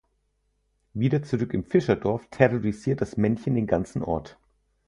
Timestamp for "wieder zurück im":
0.95-1.63